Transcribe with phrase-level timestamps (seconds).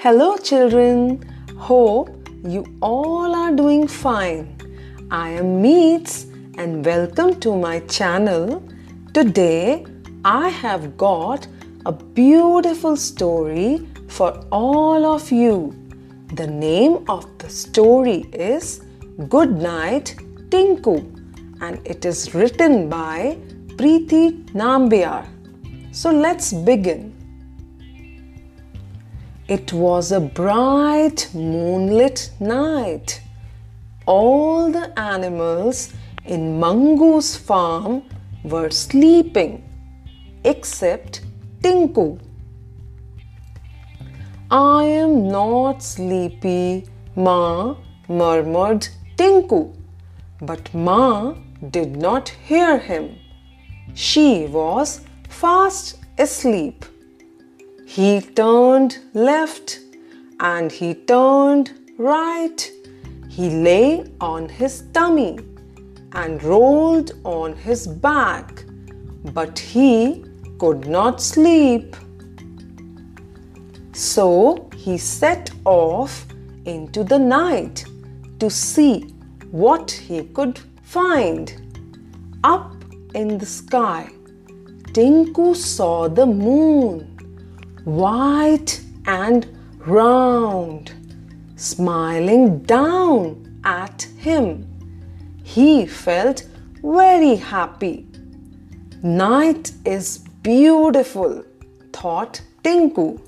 [0.00, 1.20] Hello, children.
[1.56, 4.56] Hope you all are doing fine.
[5.10, 6.26] I am Meets
[6.56, 8.62] and welcome to my channel.
[9.12, 9.84] Today,
[10.24, 11.48] I have got
[11.84, 15.74] a beautiful story for all of you.
[16.32, 18.82] The name of the story is
[19.28, 20.14] Good Night
[20.48, 21.02] Tinkoo
[21.60, 23.36] and it is written by
[23.74, 25.26] Preeti Nambiar.
[25.90, 27.17] So let's begin.
[29.48, 33.22] It was a bright moonlit night.
[34.04, 35.90] All the animals
[36.26, 38.02] in Mangu's farm
[38.44, 39.64] were sleeping
[40.44, 41.22] except
[41.62, 42.18] Tinkoo.
[44.50, 46.84] I am not sleepy,
[47.16, 47.74] Ma,
[48.06, 49.72] murmured Tinkoo.
[50.42, 51.32] But Ma
[51.70, 53.16] did not hear him.
[53.94, 56.84] She was fast asleep.
[57.88, 59.80] He turned left
[60.40, 62.70] and he turned right.
[63.30, 65.38] He lay on his tummy
[66.12, 68.62] and rolled on his back,
[69.32, 70.22] but he
[70.58, 71.96] could not sleep.
[73.94, 76.26] So he set off
[76.66, 77.86] into the night
[78.38, 79.14] to see
[79.50, 81.54] what he could find.
[82.44, 82.74] Up
[83.14, 84.10] in the sky,
[84.92, 87.17] Tinkoo saw the moon
[87.84, 89.46] white and
[89.78, 90.92] round,
[91.56, 94.66] smiling down at him.
[95.44, 96.46] He felt
[96.82, 98.06] very happy.
[99.02, 101.44] Night is beautiful,
[101.92, 103.18] thought Tinkoo.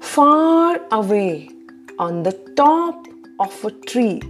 [0.00, 1.48] Far away
[1.98, 3.06] on the top
[3.38, 4.22] of a tree,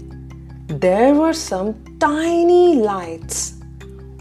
[0.68, 3.54] there were some tiny lights.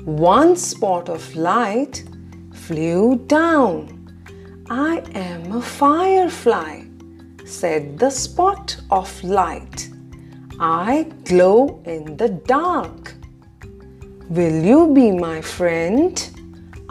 [0.06, 2.04] One spot of light
[2.70, 3.90] flew down.
[4.70, 6.84] I am a firefly,
[7.44, 9.90] said the spot of light.
[10.60, 13.16] I glow in the dark.
[14.30, 16.14] Will you be my friend?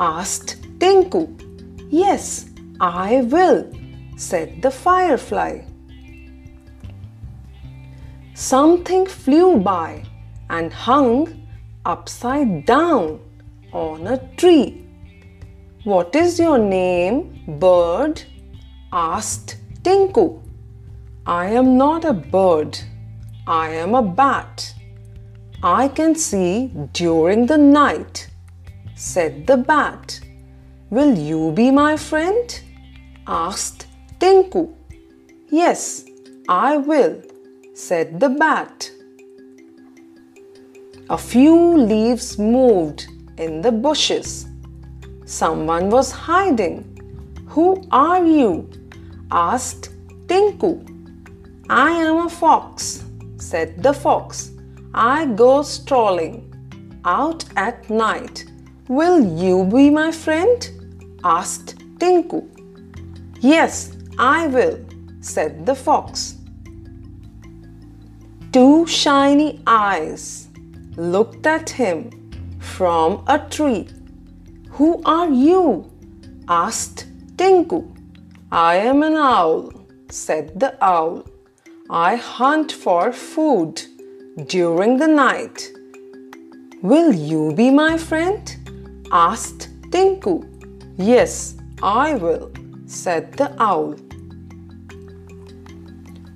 [0.00, 1.28] asked Tinkoo.
[1.90, 3.70] Yes, I will,
[4.16, 5.60] said the firefly.
[8.34, 10.02] Something flew by
[10.50, 11.46] and hung
[11.84, 13.20] upside down
[13.72, 14.87] on a tree.
[15.88, 18.22] What is your name, bird?
[18.92, 20.42] asked Tinkoo.
[21.24, 22.78] I am not a bird.
[23.46, 24.74] I am a bat.
[25.62, 28.28] I can see during the night,
[28.96, 30.20] said the bat.
[30.90, 32.60] Will you be my friend?
[33.26, 33.86] asked
[34.18, 34.68] Tinkoo.
[35.48, 36.04] Yes,
[36.50, 37.22] I will,
[37.72, 38.90] said the bat.
[41.08, 43.06] A few leaves moved
[43.38, 44.48] in the bushes.
[45.28, 46.84] Someone was hiding.
[47.48, 48.70] Who are you?
[49.30, 49.90] asked
[50.26, 50.82] Tinkoo.
[51.68, 53.04] I am a fox,
[53.36, 54.52] said the fox.
[54.94, 56.50] I go strolling
[57.04, 58.46] out at night.
[58.88, 60.66] Will you be my friend?
[61.22, 62.48] asked Tinkoo.
[63.40, 64.78] Yes, I will,
[65.20, 66.36] said the fox.
[68.50, 70.48] Two shiny eyes
[70.96, 72.10] looked at him
[72.60, 73.88] from a tree.
[74.78, 75.90] Who are you?
[76.48, 77.06] asked
[77.36, 77.82] Tinkoo.
[78.52, 79.72] I am an owl,
[80.08, 81.24] said the owl.
[81.90, 83.82] I hunt for food
[84.46, 85.72] during the night.
[86.80, 88.44] Will you be my friend?
[89.10, 90.44] asked Tinkoo.
[90.96, 92.52] Yes, I will,
[92.86, 93.96] said the owl.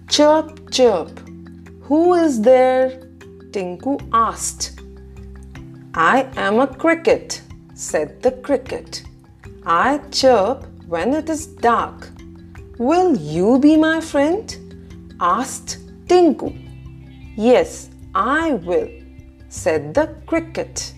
[0.09, 1.17] Chirp, chirp.
[1.83, 3.07] Who is there?
[3.53, 4.81] Tinkoo asked.
[5.95, 7.42] I am a cricket,
[7.82, 9.03] said the cricket.
[9.66, 12.10] I chirp when it is dark.
[12.78, 14.47] Will you be my friend?
[15.20, 16.53] asked Tinkoo.
[17.37, 18.88] Yes, I will,
[19.48, 20.94] said the cricket.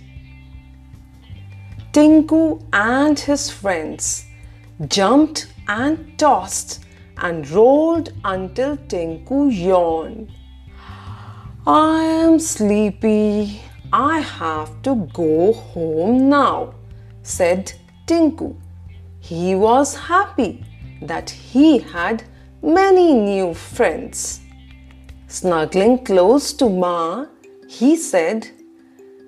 [1.93, 4.27] Tinkoo and his friends
[4.89, 6.85] jumped and tossed
[7.19, 10.29] and rolled until Tinku yawned.
[11.67, 13.63] I am sleepy,
[13.97, 16.75] I have to go home now,
[17.23, 17.73] said
[18.09, 18.57] Tinkoo.
[19.21, 20.65] He was happy
[21.01, 22.25] that he had
[22.61, 24.41] many new friends.
[25.29, 27.27] Snuggling close to Ma,
[27.69, 28.51] he said,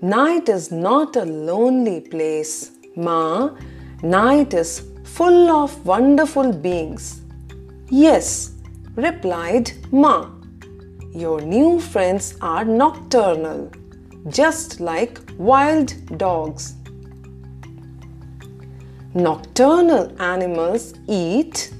[0.03, 3.51] Night is not a lonely place, Ma.
[4.03, 7.21] Night is full of wonderful beings.
[7.89, 8.51] Yes,
[8.97, 10.29] replied Ma.
[11.15, 13.71] Your new friends are nocturnal
[14.28, 16.75] just like wild dogs.
[19.14, 21.73] Nocturnal animals eat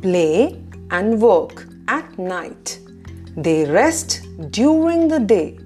[0.00, 2.78] play and work at night.
[3.36, 5.58] They rest during the day.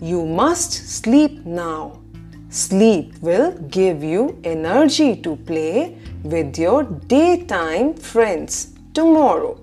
[0.00, 2.00] You must sleep now.
[2.48, 9.58] Sleep will give you energy to play with your daytime friends tomorrow.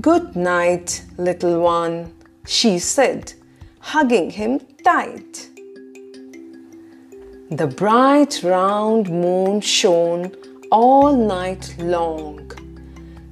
[0.00, 2.14] Good night, little one,
[2.46, 3.34] she said,
[3.82, 5.50] hugging him tight.
[7.50, 10.32] The bright round moon shone
[10.70, 12.50] all night long,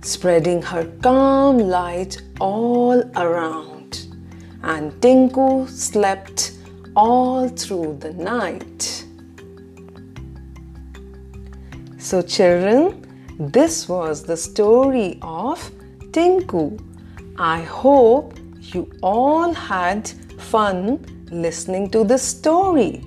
[0.02, 4.08] spreading her calm light all around,
[4.62, 6.58] and Tinkoo slept
[6.96, 9.04] all through the night.
[11.96, 13.06] So, children,
[13.38, 15.70] this was the story of
[16.10, 16.78] Tinku.
[17.38, 23.04] I hope you all had fun listening to the story.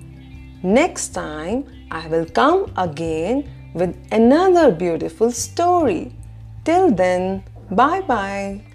[0.63, 6.15] Next time, I will come again with another beautiful story.
[6.63, 8.72] Till then, bye bye.